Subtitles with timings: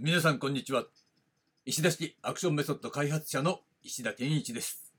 [0.00, 0.84] 皆さんこんにちは。
[1.66, 4.94] 石田式アクションメソッド開発者の石田健一です。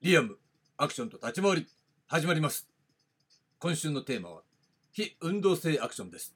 [0.00, 0.38] リアム
[0.78, 1.66] アクションと立ち回り
[2.06, 2.66] 始まります。
[3.58, 4.40] 今週のテーマは
[4.90, 6.34] 非運動性アクションです。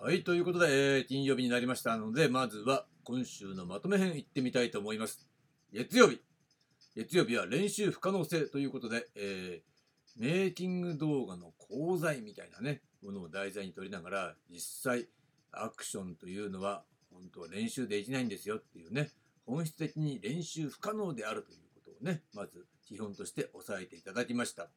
[0.00, 5.28] はいということで、えー、金曜日になりましたのでまずは今週のまとめ編いってみたいと思います。
[5.74, 6.22] 月曜日。
[6.96, 15.06] 月曜日は練習不可能性ということで、えー、メイキング動画の講座みたいなねものを題材に取りながら実際
[15.62, 19.10] アクションというのは本当は練習できないんですよっていうね
[19.46, 24.68] 本質的に練習不可能であるということをねまず基本として押さえていただきました。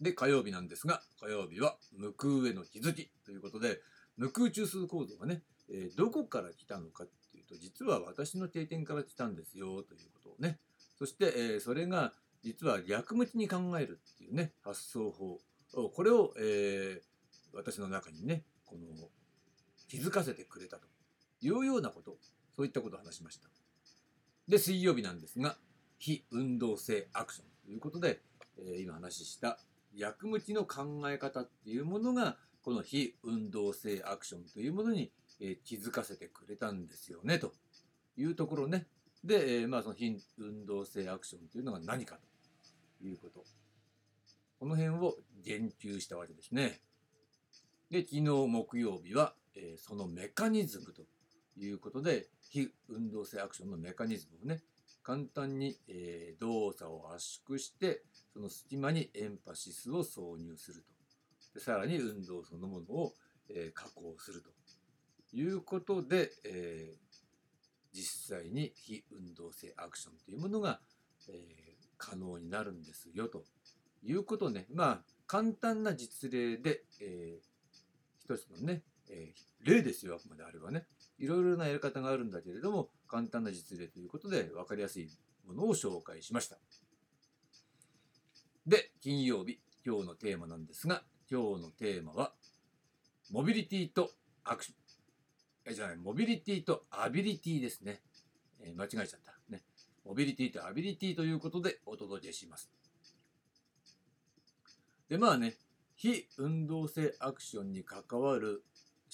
[0.00, 3.80] で火曜日なんですが火曜日は無空への気づきということで
[4.16, 10.58] 無空中枢構造がね、えー、どこから来たのかっていうと実は私の定点から来たんですよということをね
[10.98, 15.38] そして、えー、それが実は逆向きに考えるっていうね発想法
[15.94, 19.08] これを、えー、私の中にねこの
[19.88, 20.86] 気づかせてくれたと。
[21.40, 22.16] いうようなこと。
[22.56, 23.48] そういったことを話しました。
[24.48, 25.56] で水曜日なんですが
[25.98, 27.46] 非運動性アクション。
[27.66, 28.20] ということで、
[28.58, 29.58] えー、今話した
[29.98, 35.10] 逆向きの考え方っていうものがこの非運動性アクションというものに、
[35.40, 37.38] えー、気づかせてくれたんですよね。
[37.38, 37.52] と
[38.16, 38.86] いうところね。
[39.22, 42.18] で、えー、まあその非運動性アクションというのが何か
[43.00, 43.44] ということ。
[44.58, 46.80] この辺を言及したわけですね。
[47.90, 51.02] で、昨日木曜日は、えー、そのメカニズムと
[51.56, 54.62] いうことで、非運動性アクションのメカニズムをね、
[55.02, 60.94] 簡単に、えー、動作を圧縮して、その隙間にエンパシスを挿入すると。
[61.54, 63.12] でさらに運動そのものを、
[63.48, 64.50] えー、加工すると
[65.32, 66.94] いうことで、え
[67.92, 70.80] 実際に非運動性アクションというものが、
[71.28, 73.44] え可能になるんですよと
[74.02, 74.66] いうことね。
[74.74, 77.54] まあ、簡単な実例で、えー
[78.24, 80.86] 一つのね、えー、例ですよ、あくまであればね。
[81.18, 85.08] いろいろなやり方があるんだけれども、簡単な実例ということで分かりやすい
[85.46, 86.58] ものを紹介しました。
[88.66, 92.32] で、金曜日、今日のテーマなんですが、今日のテーマは、
[93.30, 94.10] モビリティと
[94.44, 94.76] アクション。
[95.66, 98.02] えじゃない、モビリティとアビリティですね。
[98.60, 99.38] えー、間違えちゃった。
[99.48, 99.62] ね。
[100.04, 102.70] モビリティとアビリティということでお届けします。
[105.08, 105.56] で、まあね、
[105.96, 108.62] 非運動性アクションに関わる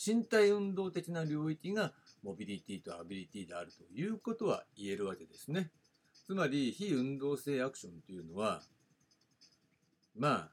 [0.03, 5.71] 身体運動的な領域がモビリティとアビリティであるということは言えるわけですね。
[6.27, 8.63] つまり非運動性アクションというのは
[10.17, 10.49] まあ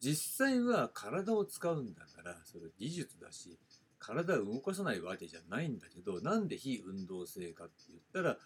[0.00, 3.58] 実際は体を使うんだからそれ技術だし
[3.98, 8.36] 体を動かさないわけじゃないんだけどなんで非運動性かって言ったら、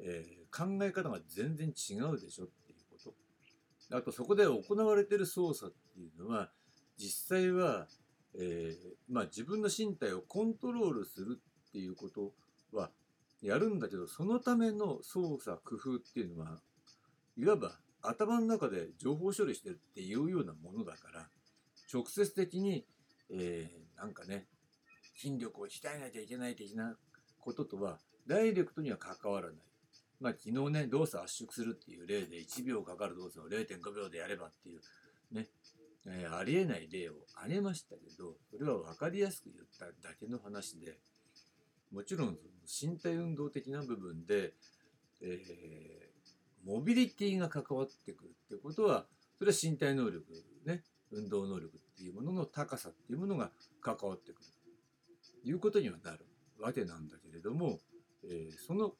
[0.00, 3.12] えー、考え方が全然違うでしょっていうこ
[3.90, 6.50] とあとそこで行われてる操作っていうのは
[7.00, 7.86] 実際は、
[8.38, 8.76] えー、
[9.08, 12.32] まあ、自分の身体をコントロールするっていうこと
[12.72, 12.90] は
[13.42, 16.58] やるんだけどそのための操作工夫っていうのは
[17.36, 21.28] いわば頭の中で情報処理してるっていうようなものだから
[21.92, 22.84] 直接的に、
[23.30, 24.46] えー、なんかね
[25.16, 26.96] 筋力を鍛えなきゃいけない的な
[27.40, 29.56] こととはダイレクトには関わらない。
[30.20, 34.80] まあ昨日ね動作圧縮するっていう例で1秒かかる動作を0.5秒でやればっていう
[36.06, 40.96] えー、ありえない例を挙げましたけどそれは分かりやすく言っただけの話で
[41.92, 44.54] もちろん身体運動的な部分で、
[45.22, 49.06] えー、モビリティが関わってくるってことは
[49.38, 50.24] それは身体能力
[50.66, 53.50] ね運動能力っていうものの高さっていうものが
[53.80, 54.48] 関わってくる
[55.42, 56.26] ということにはなる
[56.60, 57.78] わけなんだけれども、
[58.24, 58.92] えー、その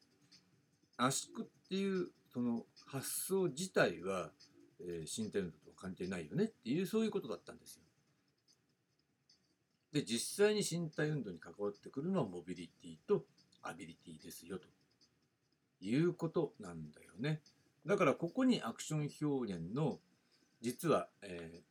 [0.96, 4.30] 圧縮っていうその発想自体は、
[4.80, 7.82] えー、身体運動と関係ないよねっていうそういうことだったんですよ。
[9.92, 13.24] で実際に身体運動に関わってくるのはモビリティと
[13.62, 14.68] アビリティですよと
[15.80, 17.40] いうことなんだよね。
[17.86, 19.98] だからここにアクション表現の
[20.60, 21.62] 実は、えー、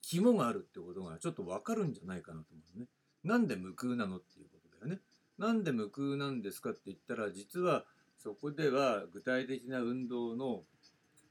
[0.00, 2.86] 肝があるってことがちょっとわかるんじゃないかなと思うね。
[3.24, 5.00] なんで無空なのっていうことだよね。
[5.36, 7.84] なんで無空なんですかって言ったら実は
[8.16, 10.62] そこでは具体的な運動の、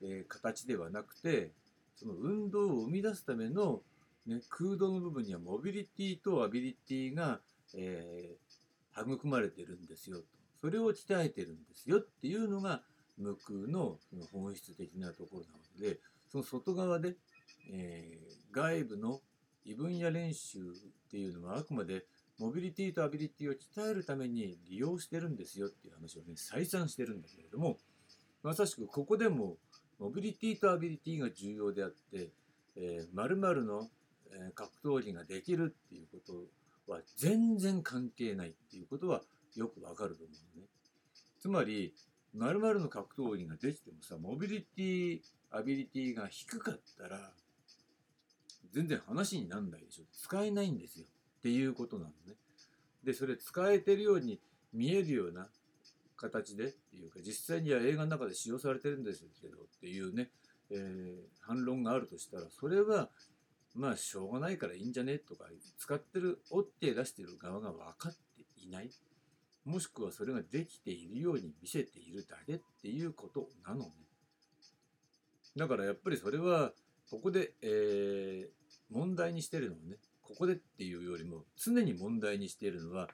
[0.03, 1.51] えー、形ではなくて
[1.95, 3.81] その運動を生み出すための、
[4.25, 7.39] ね、空洞の部分にはモビリティとアビリティが、
[7.75, 10.25] えー、育まれてるんですよと。
[10.61, 12.81] それを鍛えてるんですよっていうのが
[13.17, 15.99] 無空のその本質的なところなわけで、
[16.31, 17.15] その外側で、
[17.71, 19.21] えー、外部の
[19.63, 20.61] 異分野練習っ
[21.09, 22.05] ていうのはあくまで
[22.37, 27.77] モビリティとアビリティを鍛えるために利用してるんですよっていう話をね、再三してるんだけれども、
[28.43, 29.57] まさしくここでも
[29.99, 32.29] モビリティとアビリティが重要であって、
[32.75, 33.87] えー、〇〇の、
[34.31, 39.21] えー、格闘技ができるっていうことは全然関係ないっていうことは
[39.55, 40.65] よくわかると思うね。
[41.39, 41.93] つまり、
[42.33, 45.19] 〇〇の格闘技ができてもさ、モビリティ、
[45.51, 47.31] アビリティが低かったら、
[48.73, 50.03] 全然話になんないでしょ。
[50.11, 51.05] 使えないんですよ。
[51.39, 52.35] っていうことなのね。
[53.03, 54.41] で、それ使えてるように
[54.73, 55.47] 見えるような
[56.29, 60.29] 形でっていうか、実際には映画の中で使用されてるんですけどっていうね、
[60.71, 63.09] えー、反論があるとしたら、それは、
[63.75, 65.45] まあ、しょうがないからいいんじゃねとか、
[65.77, 68.89] 使ってる、折って出してる側が分かっていない。
[69.65, 73.91] もしくはそれができているように見せているだけっていうことなのね。
[75.57, 76.71] だからやっぱりそれは、
[77.09, 83.09] ここで、えー、問題にしてるのはね、ここでっていうよりも常に問題にしているのは、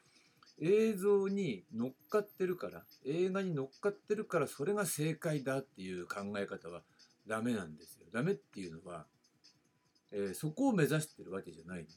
[0.61, 6.83] 映像に乗っかってるから、映画に乗っかってるからそれが正解だっていう考え方は
[7.27, 8.05] ダメなんですよ。
[8.13, 9.05] ダメっていうのは、
[10.11, 11.89] えー、そこを目指してるわけじゃないのね。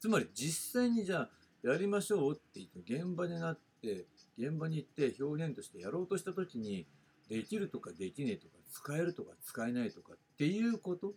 [0.00, 1.30] つまり実際にじゃあ
[1.62, 4.06] やりましょうって言って現場になって
[4.38, 6.86] 現場に行って表現としてやろうとした時に
[7.28, 11.14] できるとかできねえとか使えるとか使えないとかっていうこと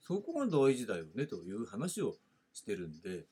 [0.00, 2.14] そこが大事だよねという話を
[2.52, 3.24] してるんで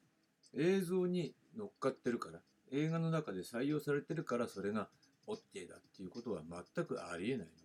[0.56, 2.40] 映像に乗っかってるから
[2.72, 4.88] 映画の中で採用されてるからそれが
[5.26, 6.42] OK だっていうことは
[6.74, 7.62] 全くありえないのね。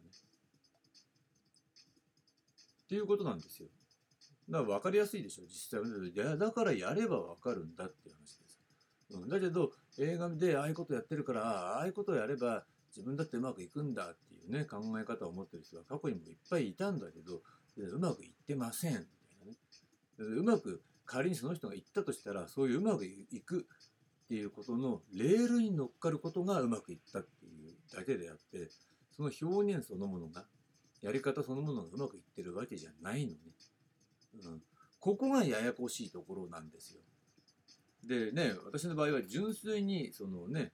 [2.85, 3.67] っていうことなんですよ。
[4.49, 8.59] だから分かりやすいでしょ実際いやだからやれば分かるんだっていう話です。
[9.11, 12.63] うん、だけど映画でああいうことやってるからああいうことをやれば
[12.95, 17.41] 自分だってうまくいくんだっていうね考え方を持ってる人が過去にもいっぱいいたんだけど
[17.77, 19.57] うまくいってませんみたいなね。
[20.19, 23.65] うまく仮にその人が言ったとしたらそういううまくいく
[24.25, 28.69] っていうことのレールに乗っかることがうまくいったっていうだけであって
[29.15, 30.45] その表現そのものが
[31.01, 33.37] やり方そのものがうまくいってるわけじゃないのね。
[34.43, 34.61] うん、
[34.99, 37.01] ここがややこしいところなんですよ。
[38.03, 40.71] でね私の場合は純粋にそのね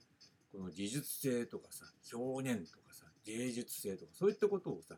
[0.51, 4.95] この技術性とかさ表現とかさ芸術性とかそういったことをさ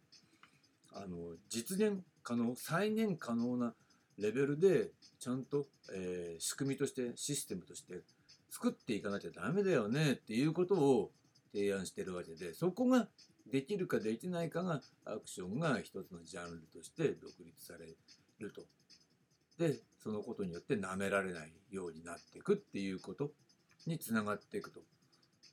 [0.93, 3.73] あの実現可能再現可能な
[4.17, 8.01] レベルでちゃんと、えー、仕組みとしてシステムとして
[8.49, 11.11] 作っていかなきゃダメだよねっていうことを
[11.53, 13.07] 提案してるわけでそこが
[13.51, 17.85] できるかできないかがアクションが一つのジャンルとして独立され
[18.39, 18.63] ると。
[19.57, 23.31] でそのことによって舐められないようになっていくっていうこと
[23.87, 24.81] につながっていくと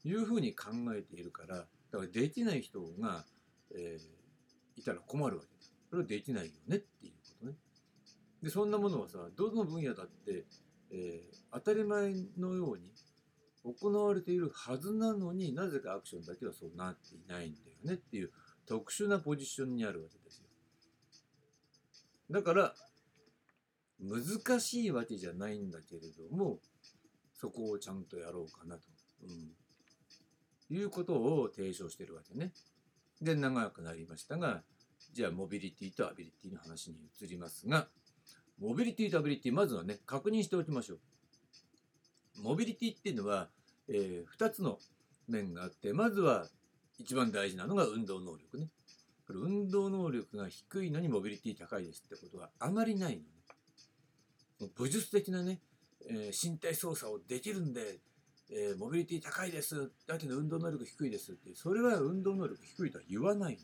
[0.04, 3.24] いうふうに考えているからだからできない人が、
[3.74, 5.72] えー、いたら困るわけです。
[5.88, 7.52] それはできないよねっていうことね。
[8.42, 10.44] でそんなものはさどの分野だって、
[10.90, 12.90] えー、当たり前のように
[13.64, 18.30] 行われているはずなのになぜかアクションだけはそうなっていないんだよねっていう
[18.66, 20.46] 特殊なポジションにあるわけですよ。
[22.30, 22.74] だから
[24.00, 26.58] 難しいわけじゃないんだけれども
[27.34, 28.82] そこをちゃんとやろうかなと、
[29.22, 32.52] うん、いうことを提唱してるわけね。
[33.20, 34.62] で長くなりましたが
[35.12, 37.86] じゃあモビリティとアビリティの話に移りますが
[38.60, 40.98] モビリティとアビリティまずはね確認しておきましょう。
[42.42, 43.48] モビリティっていうのは、
[43.88, 44.78] えー、2つの
[45.28, 46.46] 面があってまずは
[46.98, 48.68] 一番大事なのが運動能力ね。
[49.26, 54.70] これ運動能力が低いのにモビリティ高いですってことはあまりないのね。
[54.76, 55.60] 武術的なね、
[56.08, 57.98] えー、身体操作をできるんで、
[58.50, 63.60] えー、モビリティ高いですだけど運動能力低いですってそれは運動能力低いとは言わないの。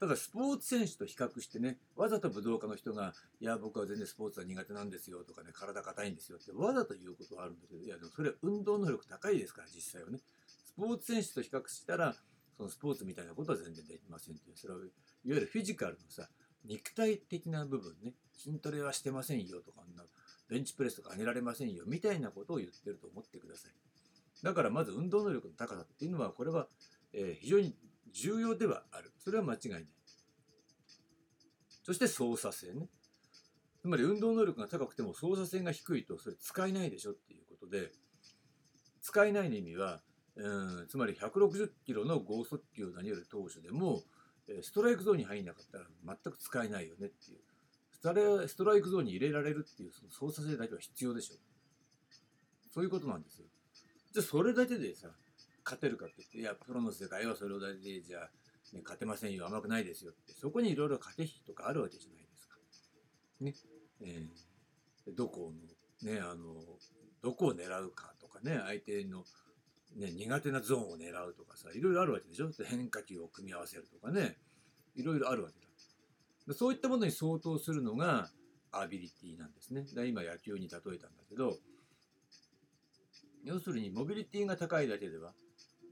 [0.00, 10.20] ただスポーツ選手と比較してねわざと武道家の人が「いや僕は全然スポーツは苦手なんですよ」とかね「体硬いんですよ」ってわざと言うことはあるんだけどいやでもそれは運動能力高いですから実際はね。
[10.64, 12.16] スポーツ選手と比較したら
[12.56, 14.56] そのスポーツみたいなことは全然できませんっていう。
[14.56, 14.88] それはいわ
[15.24, 16.30] ゆるフィジカルのさ
[16.64, 19.82] 肉体的な部分ね筋トレはしてませんよとか
[20.48, 23.72] ベンチプレスとか上げられませんよみたいなことを言ってると思ってください。
[24.42, 26.66] だからまず運動能力の高さっていうのはこれは、
[27.12, 27.74] え非常に
[28.12, 29.12] 重要ではある。
[29.18, 29.86] それは間違いない。
[31.82, 32.88] そして操作性ね。
[33.80, 37.90] つまり運動能力が高くても操作性が低いとそれ使えないでしょっていうことで
[39.00, 40.02] 使えないの意味は
[40.36, 44.02] うんつまり160キロの剛速球を投げる投手でも
[44.62, 47.38] ストライクゾーンに入んなかったら全く使えないよねっていう。
[48.48, 51.36] ストライクゾーンに入れられるっていうその操作性だけは必要でしょ。
[52.72, 53.46] そういうことなんですよ。
[54.12, 55.08] じゃあそれだけでさ
[55.64, 58.22] 勝てるかって言っていやプロの世界はそれだけでじゃあ、
[58.74, 62.56] ね、勝てませんよ甘くないですよってそこにいろいろ駆け引きとかあるわけじゃないですか。
[63.40, 63.54] ね。
[64.02, 65.52] えー、どこ
[66.04, 66.54] のねあの
[67.22, 69.24] どこを狙うかとかね相手の
[69.96, 72.48] ね、苦手なゾーンを狙うとかさいろいろあるわけでしょ。
[72.64, 74.36] 変化球を組み合わせるとかね
[74.94, 75.70] いろいろあるわけだ。
[76.54, 78.28] そういったものに相当するのが、
[78.72, 79.84] アビリティなんですね。
[79.94, 81.56] だ今野球に例えたんだけど、
[83.44, 85.32] 要するにモビリティが高いだけでは、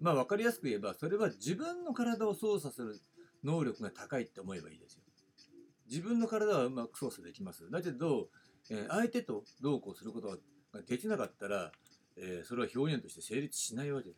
[0.00, 3.00] まあ分かりやすく言えば、それは自分の体を操作する
[3.44, 5.02] 能力が高いって思えばいいですよ。
[5.88, 7.70] 自分の体はうまく操作できます。
[7.70, 8.28] だけど、
[8.70, 11.72] えー、相手とどうこうすることができなかったら、
[12.16, 14.16] えー、それは表現として成立しないわけだ。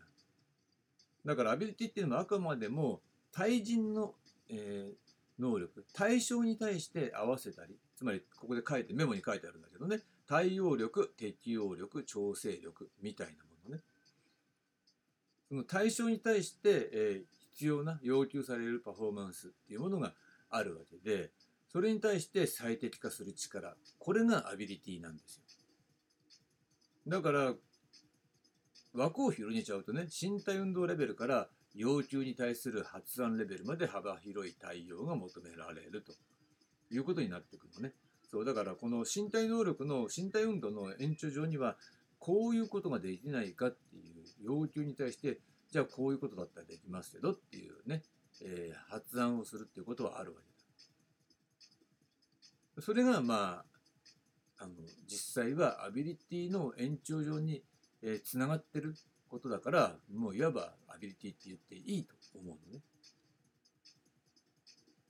[1.25, 4.15] だからアビリティっていうのはあくまでも対人の、
[4.49, 13.50] えー、能力、対象に対して合わせたり、つまりここで書いてメモに書いてあるんだけどね、対応力、適応力、調整力みたいなもの。
[15.51, 20.15] その対象に対して、え、必要な要求されるパフォーマンスっていうものが
[20.49, 21.33] あるわけで、
[21.73, 25.43] それに対して最適化する力、これがアビリティなんですよ。
[27.09, 27.55] だから、
[28.93, 36.13] 枠を広げちゃうとね、身体運動レベルから要求に対する発案レベルまで幅広い対応が求められると
[36.93, 37.95] いうことになってくるのね。
[38.31, 41.77] そう、だからこの身体能力の身体運動の延長上には、
[42.21, 45.41] こういうことができないかっていう要求に対して、
[45.73, 48.03] じゃあこういうことだったらできますけどっていうね、
[48.43, 50.45] えー、発案をするっていうことはあるわけ
[52.77, 52.83] だ。
[52.83, 53.65] それがま
[54.59, 54.75] あ、あの、
[55.09, 57.65] 実際はアビリティの延長上に
[58.03, 58.95] えー、つながってる
[59.29, 62.83] ことだから、もういわばアビリティって言っていいと思うのね。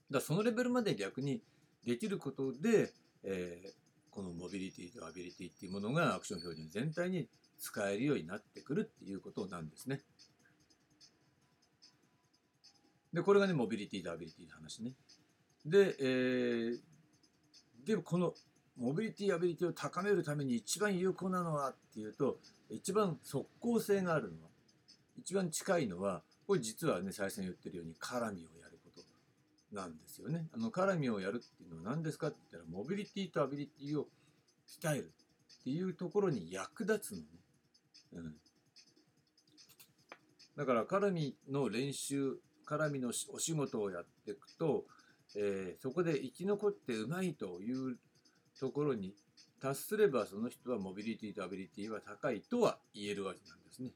[0.09, 1.41] だそのレベルまで逆に
[1.85, 2.91] できることで、
[3.23, 3.69] えー、
[4.11, 7.27] このモビリティとアビリティっていうものがアクション標準全体に
[7.59, 10.01] 使えるようになってくるっていうことなんですね。
[13.13, 14.93] で、これがね、モビリティとアビリティの話ね。
[15.65, 16.79] で、えー、
[17.85, 18.33] で、この
[18.77, 22.39] モビリティ、アビリティを高めるために一番有効なのはっていうと、
[22.69, 24.49] 一番即効性があるのは、
[25.17, 28.49] 一番近いのは、これ実はね、最初に言ってるように絡みを
[29.71, 30.47] なんですよね。
[30.53, 34.07] あの、絡みをやるっていうのは何ですかって言ったら、モビリティとアビリティを
[34.67, 35.11] 鍛える
[35.61, 37.25] っていうところに役立つのね。
[38.13, 38.35] うん。
[40.57, 42.37] だから、絡みの練習、
[42.67, 44.85] 絡みのお仕事をやっていくと、
[45.35, 47.97] えー、そこで生き残ってうまいという
[48.59, 49.13] ところに
[49.61, 53.91] 達すればその人はモビリティとアビリティは高いとは言えるわけなんですね。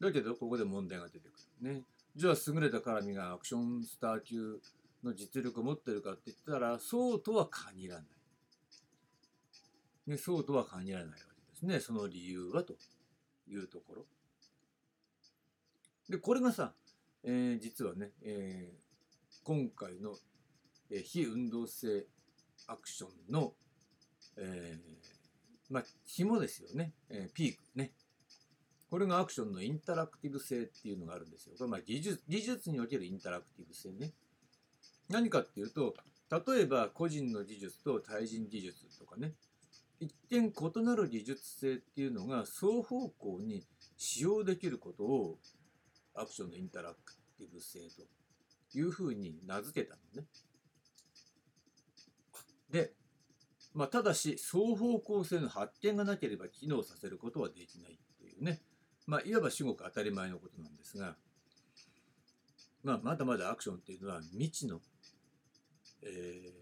[0.00, 1.82] だけど、ここで問題が出てくるね。
[2.16, 4.58] じゃあ、優れた絡みがアクションスター級
[5.04, 8.04] の実力を持ってるかって言ったら、そうとは限らない。
[10.06, 11.80] ね、そうとは限らないわけですね。
[11.80, 12.76] その理由はと
[13.48, 14.06] いうところ。
[16.08, 16.72] で、これがさ、
[17.22, 20.14] えー、実はね、えー、今回の、
[20.90, 22.06] えー、非運動性
[22.66, 23.52] アクションの
[24.36, 27.92] えー、まあ、紐ですよね、えー、ピークね。
[28.90, 31.54] これがアクションのインタラクティブ性っていうのがあるんですよ。
[31.58, 34.12] これまあ技術技術におけるインタラクティブ性ね。
[35.08, 35.94] 何かっていうと、
[36.30, 39.34] 例えば個人の技術と対人技術とかね、
[40.00, 43.64] 一見異なる技術性っていうのが双方向に
[43.96, 45.38] 使用できることを
[46.14, 50.26] アクションのインタラクティブ性というふうに名付けたのね。
[52.70, 52.92] で、
[53.74, 58.60] まあ、ただし、双方向性の発見がなければ機能させることはできないというね、
[59.06, 61.16] まあ、いわば至極当たり前のことなんですが、
[62.82, 64.80] まあ、まだまだアクションっていうのは未知の、
[66.02, 66.52] え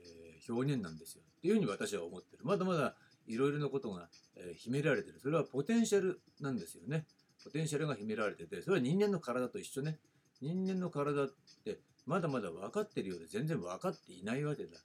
[0.46, 1.22] ー、表現なんですよ。
[1.38, 2.44] っていうふうに私は思ってる。
[2.44, 2.94] まだまだ
[3.26, 5.20] いろいろなことが、えー、秘められてる。
[5.20, 7.06] それはポテンシャルなんですよね。
[7.44, 9.98] ポテンシャルが秘められてて、それは人間の体と一緒ね。
[10.40, 11.28] 人間の体っ
[11.64, 14.78] てまだまだ分かってるようで全然分かっていないわけだ。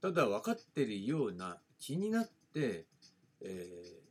[0.00, 2.84] ただ分かってるような気になって、
[3.40, 4.03] え、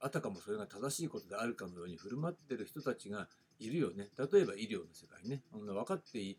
[0.00, 3.28] あたかもそれが正しいことであるかのように振る舞ってる人たちが
[3.58, 4.08] いるよね。
[4.18, 5.42] 例えば医療の世界ね。
[5.52, 6.36] 分かってい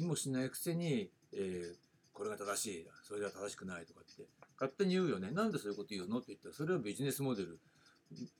[0.00, 1.74] もしないくせに、えー、
[2.12, 4.24] これが正しい、それが正しくないとかって
[4.58, 5.30] 勝手に言うよね。
[5.30, 7.60] なんでそういうこと言うのって言ったら、それはビジネスモデル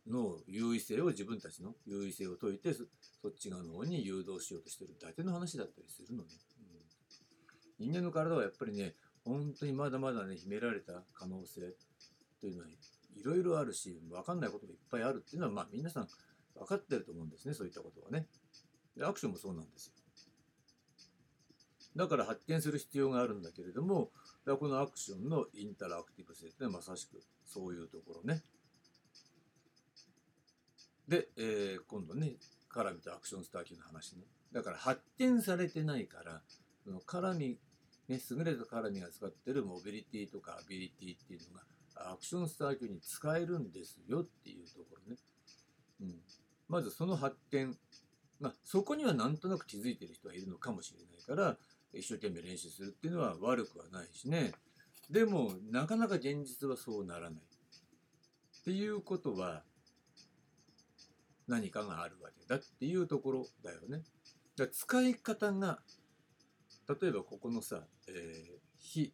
[0.07, 2.85] の優位性を自分たちの優位性を解いてそ
[3.29, 6.31] っち側の方に誘導しようとしてるだけの話だったりするのね。
[6.61, 6.73] うん
[7.79, 11.75] 人間の体はやっぱりね、本当にまだまだね、秘められた可能性
[12.41, 12.69] というのは
[13.16, 16.09] いろいろあるし、分かんないことがいっぱいあるっていうのは、まあ皆さん
[16.54, 18.26] 分かってると思うんですね、そういったことはね。
[18.97, 19.92] で、アクションもそうなんですよ。
[21.95, 24.11] だから発見する必要があるんだけれども、
[24.47, 28.42] このアクションのインタラクティブ性ってのはまさしくそういうところね。
[31.07, 32.37] で、えー、今度ね、
[32.71, 34.23] 絡みとアクションスター級の話ね。
[34.52, 36.40] だから発見されてないから、
[36.85, 37.59] その絡み
[38.09, 41.62] ね、優れた絡みが使ってるモビリティとかアビリティっていうのが
[41.97, 45.19] アクションスター級に使えるんですよっていうところね。
[46.01, 46.15] うん、
[46.69, 47.77] まずその発展、
[48.41, 51.57] まあ、そこにはなんとなく気づいてる人はいるのかもしれないから、
[51.95, 54.53] 一生懸命練習するっていうのは悪くはないしね
[55.11, 59.63] でもなかなか現実はそうならないっていうことは
[61.49, 64.03] 何かがあるわけだっていうところだよね。
[64.57, 65.81] だ使い方が
[66.89, 69.13] 例えばここのさ、えー、非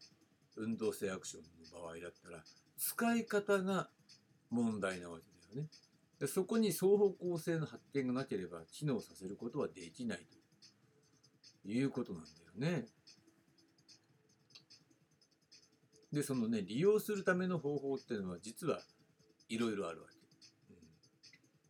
[0.56, 1.42] 運動性アクション
[1.72, 2.44] の場合だったら
[2.78, 3.90] 使い方が
[4.50, 5.68] 問題なわけだよね。
[6.26, 10.18] そこに双方向性の発見がなければ機能させることはできない
[11.62, 12.30] ということなんだ
[12.68, 12.86] よね。
[16.12, 18.80] でそのね利用するための方法っていうのは実は
[19.48, 20.18] いろいろあるわけ。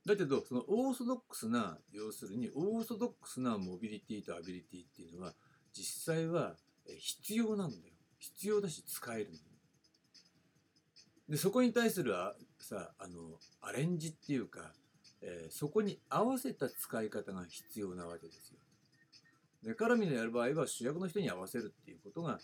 [0.06, 5.34] だけどそのオーソドックスな要するにオーソドックスなモビリティとアビリティっていうのは
[5.74, 6.54] 実際は
[6.98, 7.82] 必要なんだよ
[8.18, 9.36] 必要だし使えるの
[11.28, 12.14] でそこに対する
[12.58, 14.72] さあのアレンジっていうか、
[15.22, 18.58] えー、そこに合わせた使い方が必要なわけですよ
[19.62, 22.38] で絡みのやる場合は主役の人に合わせるっていうことが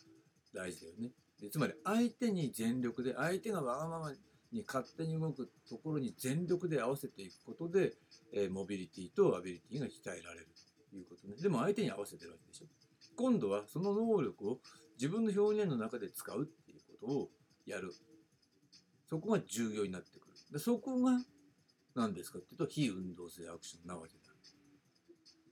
[0.54, 1.10] 大事だよね
[1.40, 4.12] でつまり相手に全力で相手がわがまま
[4.54, 7.92] に勝手に動くところに全力で合わせていくことで、
[8.32, 10.46] えー、モビリティとアビリティが鍛えられる
[10.90, 11.34] ということね。
[11.42, 12.66] でも相手に合わせてるわけでしょ。
[13.16, 14.58] 今度はその能力を
[14.96, 17.28] 自分の表現の中で使うっていうことを
[17.66, 17.92] やる。
[19.08, 20.34] そこが重要になってくる。
[20.52, 21.20] でそこが
[21.94, 24.24] 何ですかっていうと、非運動性アクションなわけだ。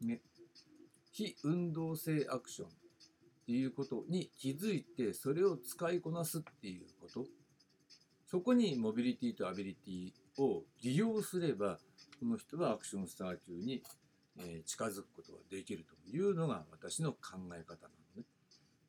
[0.07, 0.21] ね。
[1.13, 2.71] 非運動性アクションっ
[3.47, 7.27] ていうことに気づいて、それを使いこなすっていうこと。
[8.27, 11.79] そこにモビリティとアビリティを利用すれば、
[12.19, 13.83] この人はアクションスター級に
[14.65, 18.25] 近づくことができるというのが私の考え方なのね。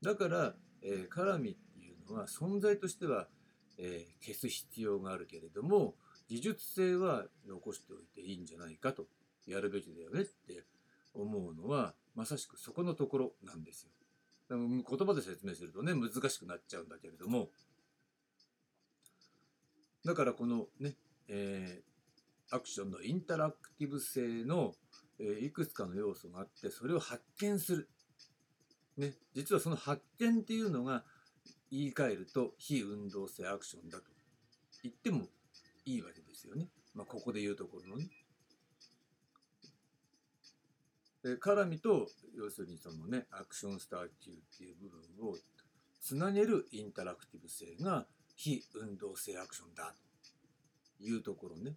[0.02, 3.28] だから、えー、絡みっていうのは存在としては、
[3.78, 5.96] えー、消す必要があるけれども、
[6.30, 9.06] 技術性は残しておいていいんじゃないかと、
[9.48, 10.64] やるべきだよねって
[11.14, 13.90] 思うのは、まさしくそこのところなんですよ。
[14.50, 17.50] 言葉で説明するとね、難しくなっちゃうんだけれども、
[20.06, 20.96] だからこのね、
[21.30, 24.74] えー、アクションのインタラクティブ性の、
[25.20, 27.90] えー、いくつかの要素があってそれを発見する、
[28.98, 31.04] ね、実はその発見っていうのが
[31.74, 34.04] 言い換えると非運動性アクションだと
[34.84, 35.26] 言っても
[35.86, 36.68] いいわけですよね。
[36.94, 38.10] まあ、ここで言うところのね。
[41.24, 45.36] で絡みと要するにそのねアクションスター級っていう部分を
[46.00, 48.06] つなげるインタラクティブ性が
[48.36, 49.96] 非運動性アクションだ
[51.00, 51.76] というところね。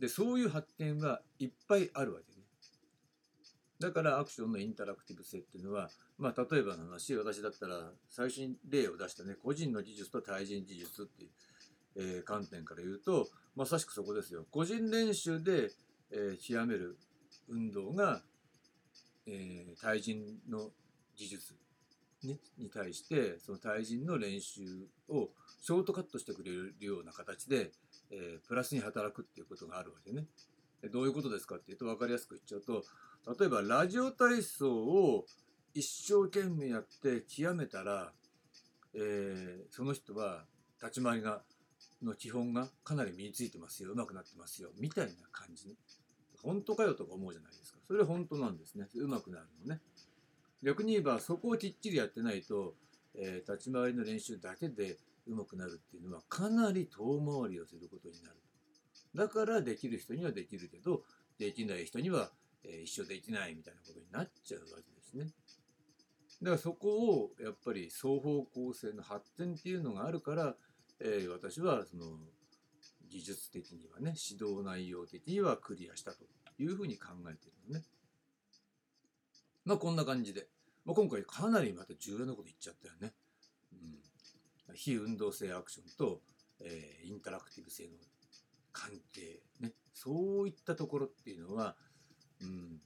[0.00, 2.41] で、そういう発見はいっぱいあるわけね。
[3.82, 11.30] だからアクションのインタラクティブ性っていうのは、まあ例えばの話、私だったら最初に例を出したね、個人の技術と対人技術っていう、
[11.96, 14.46] えー、観点から言うと、まさしくそこですよ。
[14.50, 15.70] 個人練習で、
[16.10, 16.96] えー、極める
[17.48, 18.22] 運動が、
[19.26, 20.70] えー、対人の
[21.16, 21.54] 技術
[22.24, 27.72] ね、に対してその対人の練習をショートカットしてくれるような形で、
[28.12, 30.26] えー、プラスに働くっていうことがあるわけね。
[30.90, 32.84] どういうことですかっていうと分かりやすく言っちゃうと
[33.26, 35.24] 例えばラジオ体操を
[35.74, 38.12] 一生懸命やって極めたら、
[38.94, 40.44] えー、その人は
[40.80, 41.42] 立ち回りが
[42.02, 45.76] の基本がかなり身についてますよ上手くなってますよみたいな感じ。
[46.42, 47.78] 本当かよとか思うじゃないですか。
[47.86, 48.88] それ本当なんですね。
[48.94, 49.80] 上手くなるのね。
[50.62, 52.74] 逆に言えばそこをきっちりやってないと、
[53.14, 58.36] えー、立ち回りの練習だけでうまくなるっていうのはかなり遠回りをすることになる。
[59.14, 61.02] だからできる人にはできるけど
[61.38, 62.30] できない人には、
[62.64, 65.26] えー、一生できないみたいなことになっちゃうわけですね。
[66.42, 70.56] だからそこをやっぱり双方向性の発展っていうのがあるから、
[71.00, 72.04] えー、私はその
[73.08, 76.24] 技術的にはね指導内容的にはクリアしたと
[76.58, 77.84] いうふうに考えているのね。
[79.64, 80.48] まあこんな感じで。
[80.84, 83.12] まあ、今回かなりまた重要なこと言っちゃったよね。
[83.72, 86.20] うん、非運動性アクションと、
[86.60, 87.90] えー、インタラクティブ性の
[88.72, 91.76] 関係、ね、そういったところっていうのは、
[92.42, 92.80] うん、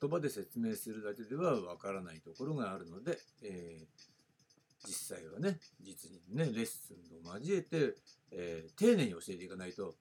[0.00, 7.94] 言葉で説明するだけではわからないところがあるので、えー、実際はね実にねレッスンを交えて、
[8.32, 9.94] えー、丁寧に教えていかないと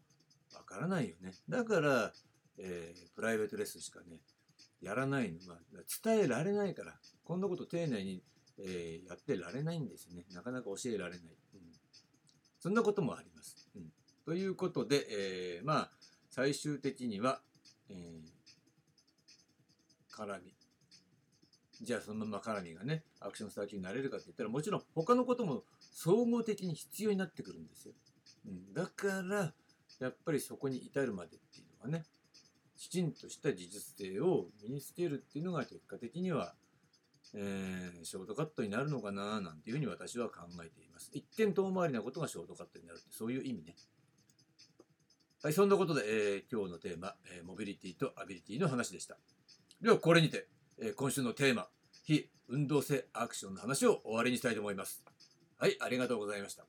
[0.56, 1.34] わからないよね。
[1.48, 2.12] だから、
[2.58, 4.18] えー、プライベートレッスンしかね
[4.82, 5.40] やらないの。
[5.52, 5.60] は
[6.04, 6.94] 伝えられないから
[7.24, 8.24] こんなこと丁寧に、
[8.58, 10.26] え、やってられないんですね。
[10.34, 11.20] なかなか教えられない、
[11.54, 11.62] うん、
[12.60, 13.92] そんなこともあります、うん、
[14.26, 15.92] ということで、え、まあ
[16.30, 17.42] 最終的には、
[17.90, 18.39] えー、
[20.14, 20.54] 絡み
[21.82, 27.94] じゃあそのまま絡みがねアクションスター級になれるかって言ったらもちろん他のことも総合的に必要になってくるんですよ、
[28.46, 29.54] うん、だから
[30.00, 32.06] やっぱりそこに至るまでっていうのはね
[32.80, 36.54] きちんとした技術性を身につけるっていうのが結果的には、
[37.36, 41.12] えーショートカットになるのかななんていうふうに私は考えています。
[41.14, 43.76] 一点遠回りなことがショートカットになるってそういう意味ね。
[45.44, 49.18] はい、そんなことで、えー今日のテーマ、えーモビリティとアビリティの話でした。
[49.82, 51.70] では、これにて、え今週のテーマ、
[52.04, 55.06] 非運動性アクションの話を終わりにしたいと思います。
[55.58, 56.66] はい、ありがとうございました。